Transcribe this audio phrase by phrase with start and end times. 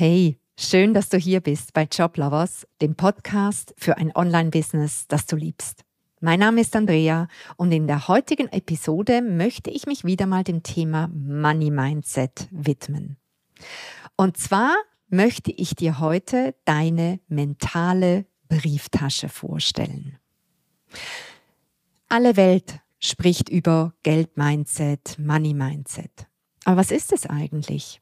[0.00, 5.34] Hey, schön, dass du hier bist bei Joblovers, dem Podcast für ein Online-Business, das du
[5.34, 5.82] liebst.
[6.20, 7.26] Mein Name ist Andrea
[7.56, 13.16] und in der heutigen Episode möchte ich mich wieder mal dem Thema Money Mindset widmen.
[14.14, 14.76] Und zwar
[15.08, 20.16] möchte ich dir heute deine mentale Brieftasche vorstellen.
[22.08, 26.28] Alle Welt spricht über Geld-Mindset, Money-Mindset.
[26.64, 28.00] Aber was ist es eigentlich?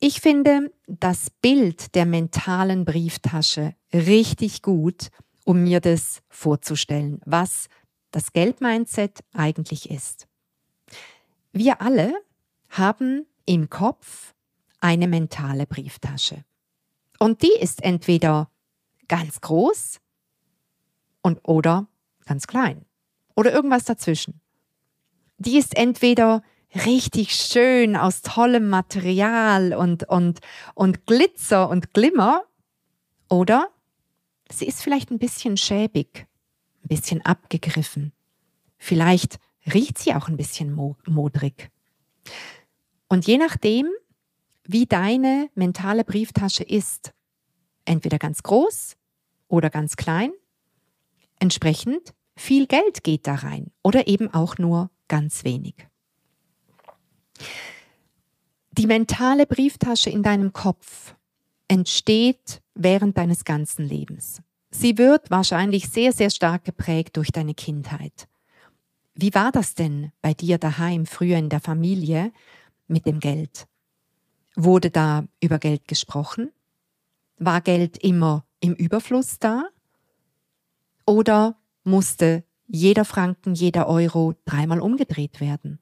[0.00, 5.08] Ich finde das Bild der mentalen Brieftasche richtig gut,
[5.44, 7.66] um mir das vorzustellen, was
[8.12, 10.28] das Geldmindset eigentlich ist.
[11.52, 12.14] Wir alle
[12.68, 14.34] haben im Kopf
[14.80, 16.44] eine mentale Brieftasche.
[17.18, 18.52] Und die ist entweder
[19.08, 19.98] ganz groß
[21.22, 21.88] und oder
[22.24, 22.84] ganz klein
[23.34, 24.40] oder irgendwas dazwischen.
[25.38, 26.42] Die ist entweder
[26.74, 30.40] richtig schön aus tollem Material und, und,
[30.74, 32.44] und Glitzer und Glimmer.
[33.28, 33.68] Oder
[34.50, 36.26] sie ist vielleicht ein bisschen schäbig,
[36.84, 38.12] ein bisschen abgegriffen.
[38.76, 39.38] Vielleicht
[39.72, 40.74] riecht sie auch ein bisschen
[41.06, 41.70] modrig.
[43.08, 43.88] Und je nachdem,
[44.64, 47.12] wie deine mentale Brieftasche ist,
[47.84, 48.96] entweder ganz groß
[49.48, 50.30] oder ganz klein,
[51.38, 55.88] entsprechend viel Geld geht da rein oder eben auch nur ganz wenig.
[58.72, 61.14] Die mentale Brieftasche in deinem Kopf
[61.66, 64.40] entsteht während deines ganzen Lebens.
[64.70, 68.28] Sie wird wahrscheinlich sehr, sehr stark geprägt durch deine Kindheit.
[69.14, 72.32] Wie war das denn bei dir daheim, früher in der Familie,
[72.86, 73.66] mit dem Geld?
[74.54, 76.52] Wurde da über Geld gesprochen?
[77.38, 79.68] War Geld immer im Überfluss da?
[81.04, 85.80] Oder musste jeder Franken, jeder Euro dreimal umgedreht werden?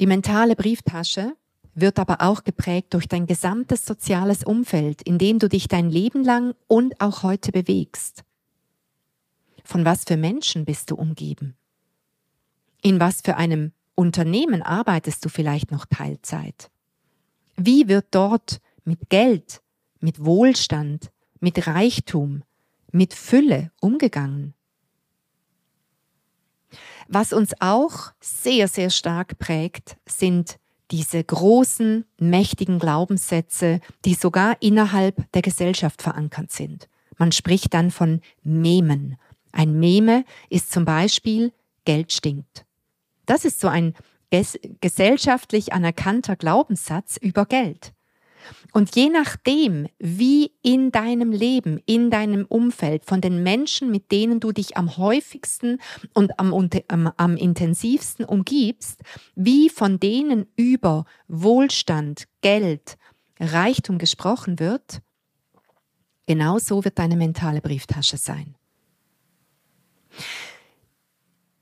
[0.00, 1.34] Die mentale Brieftasche
[1.74, 6.24] wird aber auch geprägt durch dein gesamtes soziales Umfeld, in dem du dich dein Leben
[6.24, 8.24] lang und auch heute bewegst.
[9.64, 11.56] Von was für Menschen bist du umgeben?
[12.82, 16.70] In was für einem Unternehmen arbeitest du vielleicht noch Teilzeit?
[17.56, 19.60] Wie wird dort mit Geld,
[20.00, 21.10] mit Wohlstand,
[21.40, 22.44] mit Reichtum,
[22.92, 24.54] mit Fülle umgegangen?
[27.08, 30.58] Was uns auch sehr, sehr stark prägt, sind
[30.90, 36.88] diese großen, mächtigen Glaubenssätze, die sogar innerhalb der Gesellschaft verankert sind.
[37.16, 39.16] Man spricht dann von Memen.
[39.52, 41.52] Ein Meme ist zum Beispiel
[41.84, 42.64] Geld stinkt.
[43.26, 43.94] Das ist so ein
[44.80, 47.92] gesellschaftlich anerkannter Glaubenssatz über Geld.
[48.72, 54.40] Und je nachdem, wie in deinem Leben, in deinem Umfeld, von den Menschen, mit denen
[54.40, 55.80] du dich am häufigsten
[56.14, 56.52] und am,
[56.88, 59.00] am, am intensivsten umgibst,
[59.34, 62.96] wie von denen über Wohlstand, Geld,
[63.40, 65.00] Reichtum gesprochen wird,
[66.26, 68.54] genau so wird deine mentale Brieftasche sein.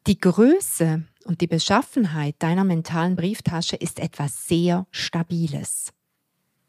[0.06, 5.92] Die Größe und die Beschaffenheit deiner mentalen Brieftasche ist etwas sehr Stabiles.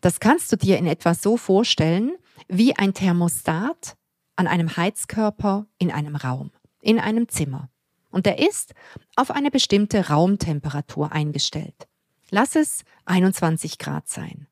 [0.01, 2.15] Das kannst du dir in etwa so vorstellen
[2.47, 3.97] wie ein Thermostat
[4.35, 7.69] an einem Heizkörper in einem Raum, in einem Zimmer.
[8.09, 8.73] Und der ist
[9.15, 11.87] auf eine bestimmte Raumtemperatur eingestellt.
[12.29, 14.47] Lass es 21 Grad sein.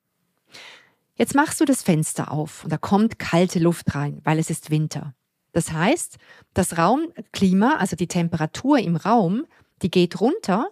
[1.16, 4.70] Jetzt machst du das Fenster auf und da kommt kalte Luft rein, weil es ist
[4.70, 5.14] Winter.
[5.54, 6.18] Das heißt,
[6.54, 9.46] das Raumklima, also die Temperatur im Raum,
[9.82, 10.68] die geht runter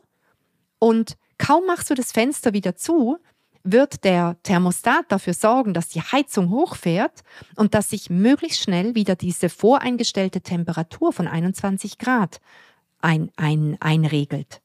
[0.79, 3.17] und kaum machst du das Fenster wieder zu,
[3.63, 7.23] wird der Thermostat dafür sorgen, dass die Heizung hochfährt
[7.55, 12.41] und dass sich möglichst schnell wieder diese voreingestellte Temperatur von 21 Grad
[12.99, 14.61] ein, ein, einregelt.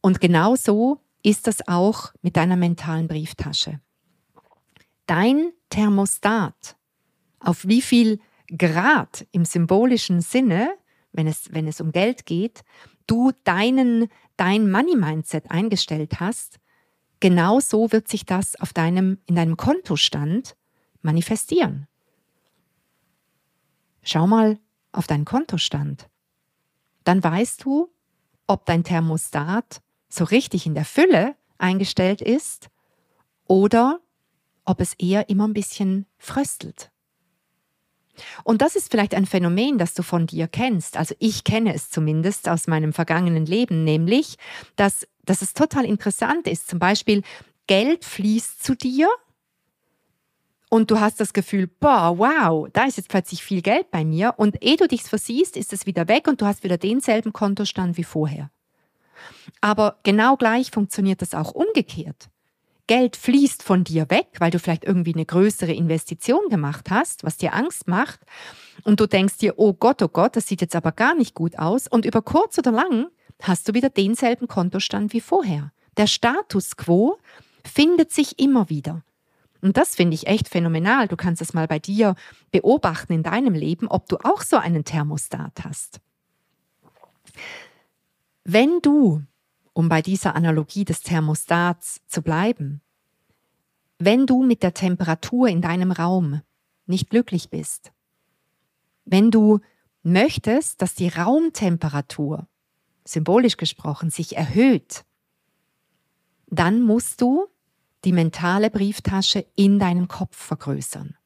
[0.00, 3.80] Und genau so ist das auch mit deiner mentalen Brieftasche.
[5.06, 6.76] Dein Thermostat,
[7.40, 8.20] auf wie viel
[8.56, 10.70] Grad im symbolischen Sinne,
[11.12, 12.62] wenn es, wenn es um Geld geht,
[13.06, 16.59] du deinen, dein Money-Mindset eingestellt hast,
[17.20, 20.56] genau so wird sich das auf deinem, in deinem Kontostand
[21.02, 21.86] manifestieren.
[24.02, 24.58] Schau mal
[24.92, 26.08] auf deinen Kontostand.
[27.04, 27.90] Dann weißt du,
[28.46, 32.68] ob dein Thermostat so richtig in der Fülle eingestellt ist
[33.46, 34.00] oder
[34.64, 36.90] ob es eher immer ein bisschen fröstelt.
[38.44, 40.96] Und das ist vielleicht ein Phänomen, das du von dir kennst.
[40.96, 44.36] Also ich kenne es zumindest aus meinem vergangenen Leben, nämlich,
[44.76, 46.68] dass dass es total interessant ist.
[46.68, 47.22] Zum Beispiel,
[47.68, 49.08] Geld fließt zu dir
[50.68, 54.34] und du hast das Gefühl, boah, wow, da ist jetzt plötzlich viel Geld bei mir
[54.38, 57.96] und ehe du dich versiehst, ist es wieder weg und du hast wieder denselben Kontostand
[57.96, 58.50] wie vorher.
[59.60, 62.28] Aber genau gleich funktioniert das auch umgekehrt.
[62.88, 67.36] Geld fließt von dir weg, weil du vielleicht irgendwie eine größere Investition gemacht hast, was
[67.36, 68.18] dir Angst macht.
[68.82, 71.56] Und du denkst dir, oh Gott, oh Gott, das sieht jetzt aber gar nicht gut
[71.56, 71.86] aus.
[71.86, 73.06] Und über kurz oder lang
[73.42, 75.72] hast du wieder denselben Kontostand wie vorher.
[75.96, 77.18] Der Status quo
[77.64, 79.02] findet sich immer wieder.
[79.60, 81.08] Und das finde ich echt phänomenal.
[81.08, 82.14] Du kannst es mal bei dir
[82.50, 86.00] beobachten in deinem Leben, ob du auch so einen Thermostat hast.
[88.44, 89.22] Wenn du,
[89.72, 92.80] um bei dieser Analogie des Thermostats zu bleiben,
[93.98, 96.40] wenn du mit der Temperatur in deinem Raum
[96.86, 97.92] nicht glücklich bist,
[99.04, 99.60] wenn du
[100.02, 102.46] möchtest, dass die Raumtemperatur,
[103.04, 105.04] symbolisch gesprochen, sich erhöht,
[106.46, 107.46] dann musst du
[108.04, 111.16] die mentale Brieftasche in deinem Kopf vergrößern.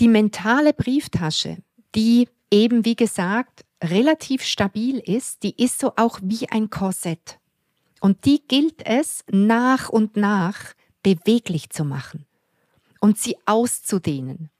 [0.00, 1.58] Die mentale Brieftasche,
[1.94, 7.38] die eben wie gesagt relativ stabil ist, die ist so auch wie ein Korsett.
[8.00, 12.26] Und die gilt es nach und nach beweglich zu machen
[13.00, 14.50] und sie auszudehnen,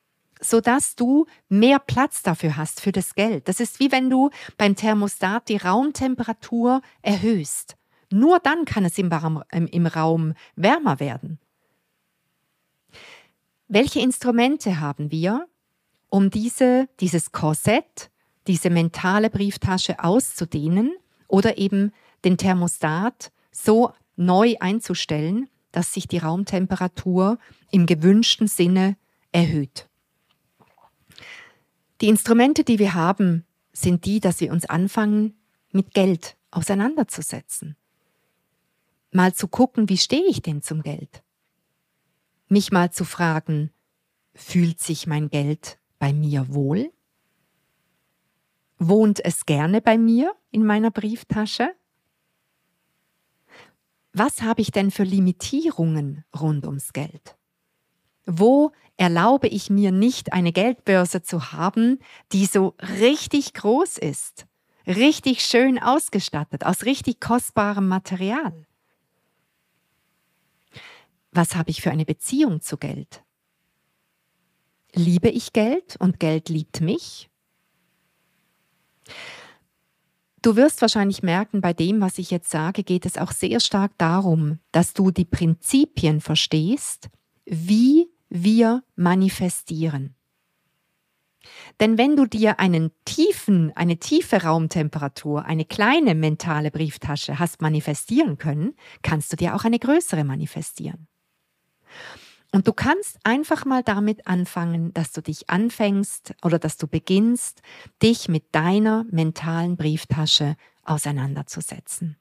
[0.45, 3.49] sodass du mehr Platz dafür hast für das Geld.
[3.49, 7.77] Das ist wie wenn du beim Thermostat die Raumtemperatur erhöhst.
[8.11, 9.11] Nur dann kann es im,
[9.51, 11.39] im Raum wärmer werden.
[13.69, 15.49] Welche Instrumente haben wir,
[16.11, 18.11] um diese, dieses Korsett,
[18.47, 20.95] diese mentale Brieftasche auszudehnen
[21.27, 21.93] oder eben
[22.25, 27.39] den Thermostat so neu einzustellen, dass sich die Raumtemperatur
[27.71, 28.97] im gewünschten Sinne
[29.33, 29.89] erhöht.
[32.05, 35.35] Die Instrumente, die wir haben, sind die, dass wir uns anfangen,
[35.73, 37.77] mit Geld auseinanderzusetzen
[39.15, 41.23] mal zu gucken, wie stehe ich denn zum Geld?
[42.49, 43.71] Mich mal zu fragen,
[44.35, 46.93] fühlt sich mein Geld bei mir wohl?
[48.79, 51.71] Wohnt es gerne bei mir in meiner Brieftasche?
[54.13, 57.37] Was habe ich denn für Limitierungen rund ums Geld?
[58.27, 61.99] Wo erlaube ich mir nicht eine Geldbörse zu haben,
[62.33, 64.47] die so richtig groß ist,
[64.87, 68.67] richtig schön ausgestattet, aus richtig kostbarem Material?
[71.33, 73.25] Was habe ich für eine Beziehung zu Geld?
[74.95, 77.29] Liebe ich Geld und Geld liebt mich?
[80.41, 83.93] Du wirst wahrscheinlich merken, bei dem, was ich jetzt sage, geht es auch sehr stark
[83.99, 87.09] darum, dass du die Prinzipien verstehst,
[87.47, 90.17] wie wir manifestieren.
[91.79, 98.37] Denn wenn du dir einen tiefen, eine tiefe Raumtemperatur, eine kleine mentale Brieftasche hast manifestieren
[98.37, 101.07] können, kannst du dir auch eine größere manifestieren.
[102.51, 107.63] Und du kannst einfach mal damit anfangen, dass du dich anfängst oder dass du beginnst,
[108.03, 112.17] dich mit deiner mentalen Brieftasche auseinanderzusetzen.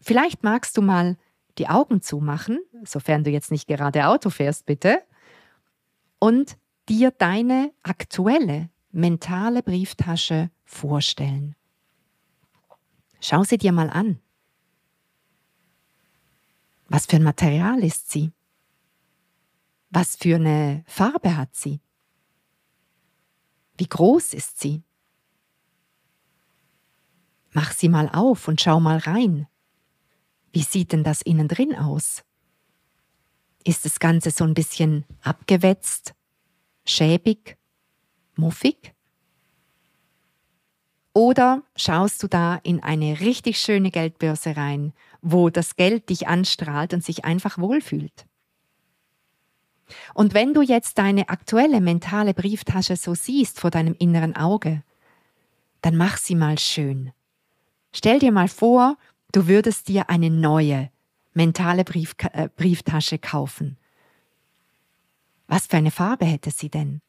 [0.00, 1.16] Vielleicht magst du mal
[1.58, 5.02] die Augen zumachen, sofern du jetzt nicht gerade Auto fährst, bitte,
[6.18, 6.56] und
[6.88, 11.54] dir deine aktuelle mentale Brieftasche vorstellen.
[13.20, 14.20] Schau sie dir mal an.
[16.88, 18.32] Was für ein Material ist sie?
[19.90, 21.80] Was für eine Farbe hat sie?
[23.78, 24.82] Wie groß ist sie?
[27.52, 29.46] Mach sie mal auf und schau mal rein.
[30.52, 32.22] Wie sieht denn das innen drin aus?
[33.64, 36.14] Ist das Ganze so ein bisschen abgewetzt,
[36.84, 37.56] schäbig,
[38.36, 38.92] muffig?
[41.14, 46.94] Oder schaust du da in eine richtig schöne Geldbörse rein, wo das Geld dich anstrahlt
[46.94, 48.26] und sich einfach wohlfühlt?
[50.14, 54.82] Und wenn du jetzt deine aktuelle mentale Brieftasche so siehst vor deinem inneren Auge,
[55.82, 57.12] dann mach sie mal schön.
[57.92, 58.96] Stell dir mal vor,
[59.32, 60.90] du würdest dir eine neue
[61.34, 63.78] mentale Brief, äh, Brieftasche kaufen.
[65.46, 67.00] Was für eine Farbe hätte sie denn?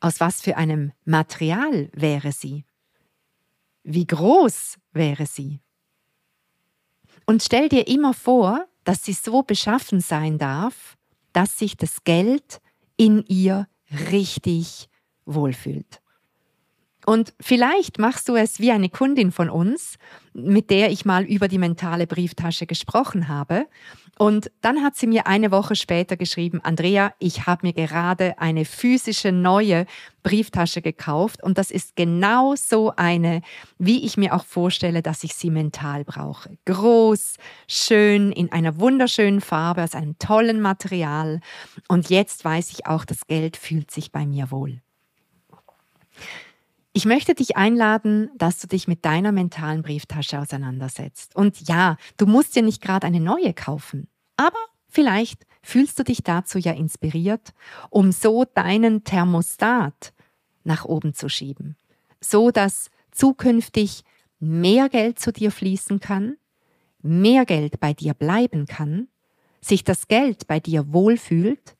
[0.00, 2.64] Aus was für einem Material wäre sie?
[3.82, 5.60] Wie groß wäre sie?
[7.26, 10.96] Und stell dir immer vor, dass sie so beschaffen sein darf,
[11.32, 12.60] dass sich das Geld
[12.96, 13.66] in ihr
[14.10, 14.88] richtig
[15.24, 16.00] wohlfühlt.
[17.06, 19.96] Und vielleicht machst du es wie eine Kundin von uns,
[20.32, 23.66] mit der ich mal über die mentale Brieftasche gesprochen habe.
[24.16, 28.64] Und dann hat sie mir eine Woche später geschrieben, Andrea, ich habe mir gerade eine
[28.64, 29.86] physische neue
[30.22, 33.42] Brieftasche gekauft und das ist genau so eine,
[33.78, 36.56] wie ich mir auch vorstelle, dass ich sie mental brauche.
[36.64, 41.40] Groß, schön, in einer wunderschönen Farbe, aus einem tollen Material.
[41.88, 44.80] Und jetzt weiß ich auch, das Geld fühlt sich bei mir wohl.
[46.96, 51.34] Ich möchte dich einladen, dass du dich mit deiner mentalen Brieftasche auseinandersetzt.
[51.34, 56.22] Und ja, du musst dir nicht gerade eine neue kaufen, aber vielleicht fühlst du dich
[56.22, 57.52] dazu ja inspiriert,
[57.90, 60.12] um so deinen Thermostat
[60.62, 61.76] nach oben zu schieben,
[62.20, 64.04] so dass zukünftig
[64.38, 66.36] mehr Geld zu dir fließen kann,
[67.02, 69.08] mehr Geld bei dir bleiben kann,
[69.60, 71.74] sich das Geld bei dir wohlfühlt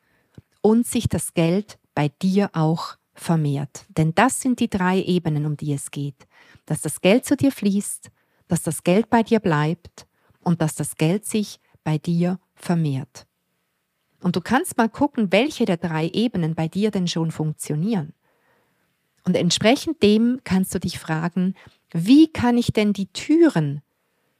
[0.61, 3.87] und sich das Geld bei dir auch vermehrt.
[3.89, 6.27] Denn das sind die drei Ebenen, um die es geht.
[6.67, 8.11] Dass das Geld zu dir fließt,
[8.49, 10.07] dass das Geld bei dir bleibt
[10.41, 13.27] und dass das Geld sich bei dir vermehrt.
[14.23, 18.15] Und du kannst mal gucken, welche der drei Ebenen bei dir denn schon funktionieren.
[19.25, 21.55] Und entsprechend dem kannst du dich fragen,
[21.93, 23.83] wie kann ich denn die Türen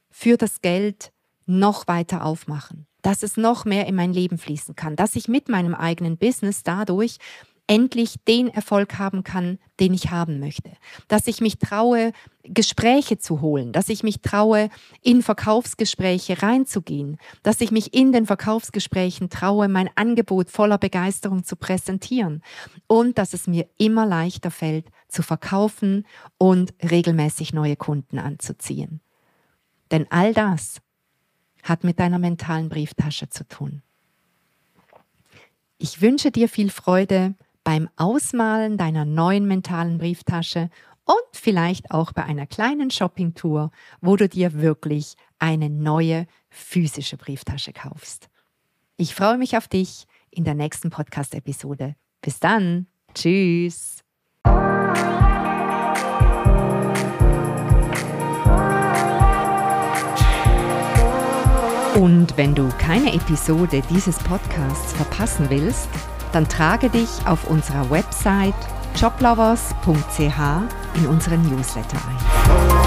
[0.09, 1.11] für das Geld
[1.45, 5.49] noch weiter aufmachen, dass es noch mehr in mein Leben fließen kann, dass ich mit
[5.49, 7.17] meinem eigenen Business dadurch
[7.67, 10.71] endlich den Erfolg haben kann, den ich haben möchte.
[11.07, 12.11] Dass ich mich traue,
[12.43, 14.69] Gespräche zu holen, dass ich mich traue,
[15.01, 21.55] in Verkaufsgespräche reinzugehen, dass ich mich in den Verkaufsgesprächen traue, mein Angebot voller Begeisterung zu
[21.55, 22.43] präsentieren
[22.87, 26.05] und dass es mir immer leichter fällt, zu verkaufen
[26.37, 29.01] und regelmäßig neue Kunden anzuziehen.
[29.91, 30.81] Denn all das
[31.63, 33.81] hat mit deiner mentalen Brieftasche zu tun.
[35.77, 40.69] Ich wünsche dir viel Freude beim Ausmalen deiner neuen mentalen Brieftasche
[41.03, 47.73] und vielleicht auch bei einer kleinen Shoppingtour, wo du dir wirklich eine neue physische Brieftasche
[47.73, 48.29] kaufst.
[48.95, 51.95] Ich freue mich auf dich in der nächsten Podcast-Episode.
[52.21, 52.87] Bis dann.
[53.13, 54.03] Tschüss.
[61.95, 65.89] Und wenn du keine Episode dieses Podcasts verpassen willst,
[66.35, 68.53] dann trage dich auf unserer Website
[68.97, 70.19] joblovers.ch
[70.95, 72.84] in unseren Newsletter ein.